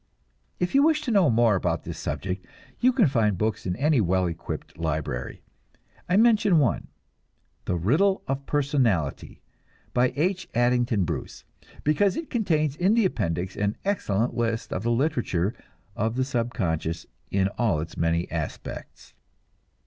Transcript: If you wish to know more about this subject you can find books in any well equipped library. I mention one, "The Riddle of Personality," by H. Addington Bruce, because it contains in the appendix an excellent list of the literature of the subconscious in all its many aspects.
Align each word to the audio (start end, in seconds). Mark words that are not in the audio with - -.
If 0.59 0.73
you 0.73 0.81
wish 0.81 1.03
to 1.03 1.11
know 1.11 1.29
more 1.29 1.53
about 1.53 1.83
this 1.83 1.99
subject 1.99 2.43
you 2.79 2.91
can 2.91 3.05
find 3.05 3.37
books 3.37 3.67
in 3.67 3.75
any 3.75 4.01
well 4.01 4.25
equipped 4.25 4.75
library. 4.79 5.43
I 6.09 6.17
mention 6.17 6.57
one, 6.57 6.87
"The 7.65 7.75
Riddle 7.75 8.23
of 8.27 8.47
Personality," 8.47 9.43
by 9.93 10.11
H. 10.15 10.49
Addington 10.55 11.05
Bruce, 11.05 11.43
because 11.83 12.17
it 12.17 12.31
contains 12.31 12.75
in 12.75 12.95
the 12.95 13.05
appendix 13.05 13.55
an 13.55 13.77
excellent 13.85 14.33
list 14.33 14.73
of 14.73 14.81
the 14.81 14.89
literature 14.91 15.53
of 15.95 16.15
the 16.15 16.25
subconscious 16.25 17.05
in 17.29 17.49
all 17.49 17.79
its 17.79 17.95
many 17.95 18.27
aspects. 18.31 19.13